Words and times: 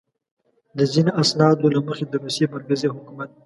د 0.77 0.79
ځینو 0.93 1.11
اسنادو 1.21 1.67
له 1.75 1.79
مخې 1.87 2.05
د 2.07 2.13
روسیې 2.23 2.45
مرکزي 2.55 2.87
حکومت. 2.95 3.29